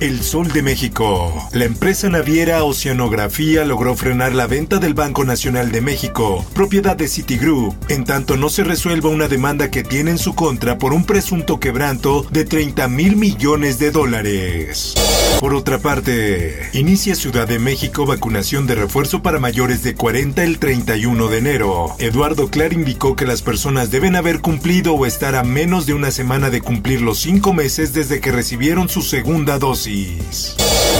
[0.00, 1.48] El Sol de México.
[1.52, 7.08] La empresa naviera Oceanografía logró frenar la venta del Banco Nacional de México, propiedad de
[7.08, 11.04] Citigroup, en tanto no se resuelva una demanda que tiene en su contra por un
[11.04, 14.94] presunto quebranto de 30 mil millones de dólares.
[15.40, 20.58] Por otra parte, inicia Ciudad de México vacunación de refuerzo para mayores de 40 el
[20.58, 21.96] 31 de enero.
[21.98, 26.10] Eduardo Clar indicó que las personas deben haber cumplido o estar a menos de una
[26.10, 29.75] semana de cumplir los cinco meses desde que recibieron su segunda dosis.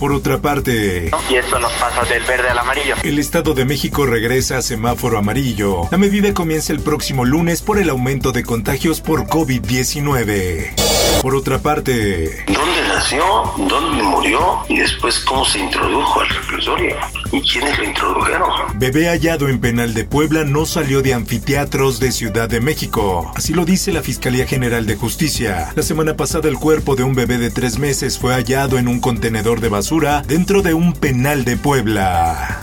[0.00, 2.94] Por otra parte, y esto nos pasa del verde al amarillo.
[3.02, 5.88] el Estado de México regresa a semáforo amarillo.
[5.90, 11.01] La medida comienza el próximo lunes por el aumento de contagios por COVID-19.
[11.22, 13.22] Por otra parte, ¿Dónde nació?
[13.56, 14.58] ¿Dónde murió?
[14.68, 16.96] Y después, ¿cómo se introdujo al reclusorio?
[17.30, 18.50] ¿Y quiénes lo introdujeron?
[18.74, 23.30] bebé hallado en penal de Puebla no salió de anfiteatros de Ciudad de México.
[23.36, 25.70] Así lo dice la Fiscalía General de Justicia.
[25.76, 28.98] La semana pasada el cuerpo de un bebé de tres meses fue hallado en un
[28.98, 32.61] contenedor de basura dentro de un penal de Puebla.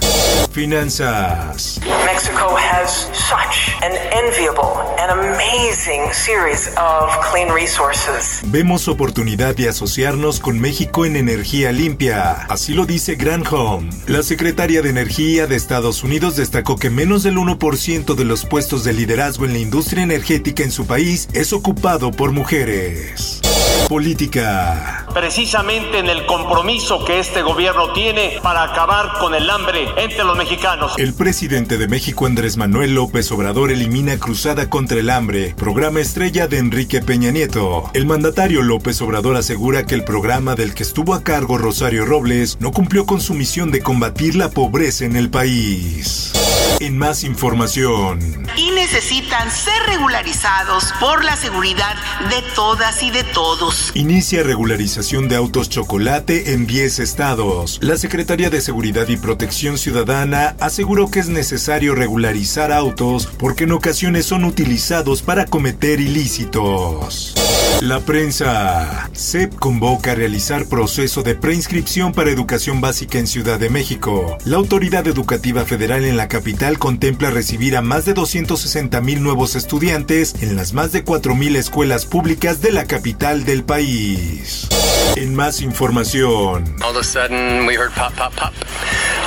[0.51, 1.79] Finanzas.
[2.05, 8.41] Mexico has such an enviable and amazing series of clean resources.
[8.45, 13.89] Vemos oportunidad de asociarnos con México en energía limpia, así lo dice Granholm.
[14.07, 18.83] La secretaria de Energía de Estados Unidos destacó que menos del 1% de los puestos
[18.83, 23.41] de liderazgo en la industria energética en su país es ocupado por mujeres.
[23.87, 25.05] Política.
[25.19, 30.37] Precisamente en el compromiso que este gobierno tiene para acabar con el hambre entre los
[30.37, 30.93] mexicanos.
[30.97, 36.47] El presidente de México Andrés Manuel López Obrador elimina Cruzada contra el Hambre, programa estrella
[36.47, 37.91] de Enrique Peña Nieto.
[37.93, 42.55] El mandatario López Obrador asegura que el programa del que estuvo a cargo Rosario Robles
[42.61, 46.31] no cumplió con su misión de combatir la pobreza en el país.
[46.79, 48.19] En más información.
[48.55, 51.95] y necesitan ser regularizados por la seguridad
[52.29, 53.91] de todas y de todos.
[53.93, 57.79] Inicia regularización de autos chocolate en 10 estados.
[57.81, 63.73] La Secretaría de Seguridad y Protección Ciudadana aseguró que es necesario regularizar autos porque en
[63.73, 67.35] ocasiones son utilizados para cometer ilícitos.
[67.81, 69.09] La prensa.
[69.13, 74.37] CEP convoca a realizar proceso de preinscripción para educación básica en Ciudad de México.
[74.43, 79.55] La Autoridad Educativa Federal en la capital contempla recibir a más de 260 mil nuevos
[79.55, 84.67] estudiantes en las más de 4 mil escuelas públicas de la capital del país.
[85.15, 86.75] En más información.
[86.83, 88.53] All of a sudden, we heard pop, pop, pop.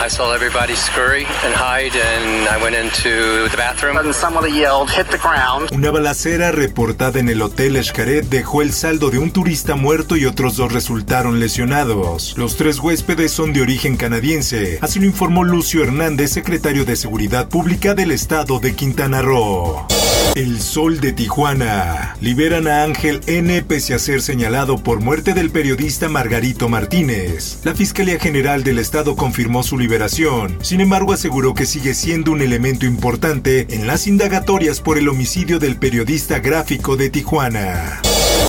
[0.04, 3.96] I saw everybody scurry and hide, and I went into the bathroom.
[3.98, 5.70] And somebody yelled, hit the ground.
[5.70, 10.26] Una balacera reportada en el Hotel Xcaret dejó el saldo de un turista muerto y
[10.26, 12.34] otros dos resultaron lesionados.
[12.36, 17.48] Los tres huéspedes son de origen canadiense, así lo informó Lucio Hernández, secretario de Seguridad
[17.48, 19.86] Pública del estado de Quintana Roo.
[20.34, 22.11] El Sol de Tijuana.
[22.22, 23.64] Liberan a Ángel N.
[23.64, 27.58] pese a ser señalado por muerte del periodista Margarito Martínez.
[27.64, 30.56] La Fiscalía General del Estado confirmó su liberación.
[30.62, 35.58] Sin embargo, aseguró que sigue siendo un elemento importante en las indagatorias por el homicidio
[35.58, 38.00] del periodista gráfico de Tijuana.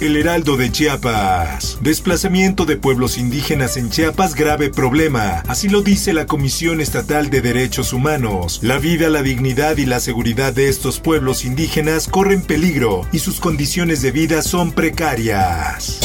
[0.02, 1.78] El Heraldo de Chiapas.
[1.82, 5.44] Desplazamiento de pueblos indígenas en Chiapas grave problema.
[5.48, 8.60] Así lo dice la Comisión Estatal de Derechos Humanos.
[8.64, 13.40] La vida, la dignidad y la seguridad de estos pueblos indígenas corren peligro y sus
[13.40, 15.98] condiciones de vida son precarias.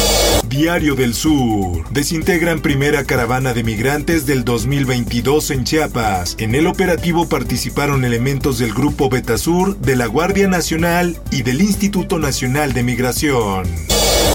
[0.48, 1.90] Diario del Sur.
[1.90, 6.36] Desintegran primera caravana de migrantes del 2022 en Chiapas.
[6.38, 12.20] En el operativo participaron elementos del Grupo Betasur, de la Guardia Nacional y del Instituto
[12.20, 13.64] Nacional de Migración.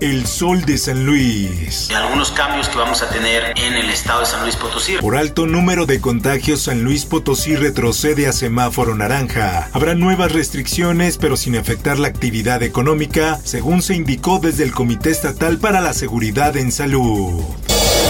[0.01, 1.89] El Sol de San Luis.
[1.91, 4.97] algunos cambios que vamos a tener en el estado de San Luis Potosí.
[4.99, 9.69] Por alto número de contagios, San Luis Potosí retrocede a semáforo naranja.
[9.73, 15.11] Habrá nuevas restricciones, pero sin afectar la actividad económica, según se indicó desde el Comité
[15.11, 17.43] Estatal para la Seguridad en Salud.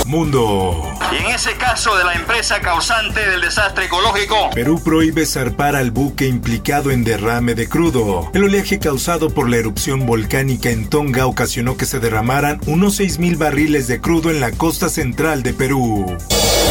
[0.06, 0.82] Mundo.
[1.12, 5.92] Y en ese caso de la empresa causante del desastre ecológico, Perú prohíbe zarpar al
[5.92, 8.30] buque implicado en derrame de crudo.
[8.34, 13.38] El oleaje causado por la erupción volcánica en Tonga ocasionó que se derramaran unos 6.000
[13.38, 16.18] barriles de crudo en la costa central de Perú.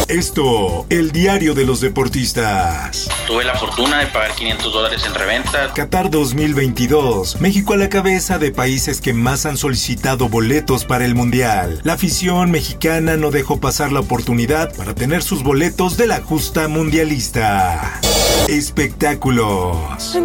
[0.07, 3.09] Esto, el diario de los deportistas.
[3.25, 5.73] Tuve la fortuna de pagar 500 dólares en reventa.
[5.73, 7.41] Qatar 2022.
[7.41, 11.79] México a la cabeza de países que más han solicitado boletos para el Mundial.
[11.83, 16.67] La afición mexicana no dejó pasar la oportunidad para tener sus boletos de la justa
[16.67, 17.99] mundialista.
[18.47, 20.17] Espectáculos.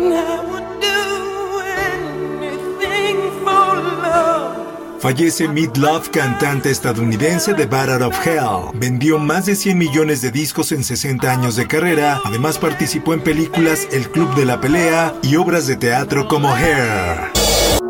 [5.00, 8.70] Fallece Mid Love, cantante estadounidense de Battle of Hell.
[8.74, 12.20] Vendió más de 100 millones de discos en 60 años de carrera.
[12.24, 17.37] Además participó en películas El Club de la Pelea y obras de teatro como Hair.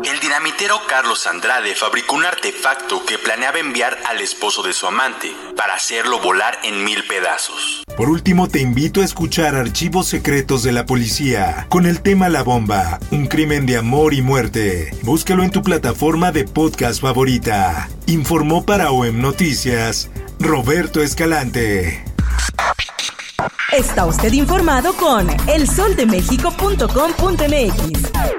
[0.03, 5.31] El dinamitero Carlos Andrade fabricó un artefacto que planeaba enviar al esposo de su amante
[5.55, 7.83] para hacerlo volar en mil pedazos.
[7.97, 12.43] Por último, te invito a escuchar Archivos Secretos de la Policía con el tema La
[12.43, 14.91] Bomba, un crimen de amor y muerte.
[15.03, 17.89] Búscalo en tu plataforma de podcast favorita.
[18.05, 20.09] Informó para OEM Noticias
[20.39, 22.05] Roberto Escalante.
[23.71, 28.38] Está usted informado con elsoldemexico.com.mx.